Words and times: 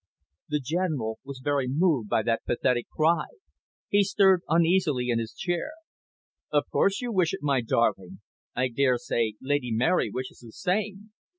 The 0.49 0.59
General 0.59 1.19
was 1.23 1.41
very 1.43 1.67
moved 1.69 2.09
by 2.09 2.23
that 2.23 2.43
pathetic 2.47 2.87
cry. 2.89 3.25
He 3.89 4.03
stirred 4.03 4.41
uneasily 4.49 5.09
in 5.09 5.19
his 5.19 5.31
chair. 5.31 5.73
"Of 6.49 6.63
course 6.71 7.01
you 7.01 7.11
wish 7.11 7.35
it, 7.35 7.43
my 7.43 7.61
darling. 7.61 8.21
I 8.55 8.69
daresay 8.69 9.33
Lady 9.39 9.71
Mary 9.71 10.09
wishes 10.09 10.39
the 10.39 10.53
same. 10.53 11.11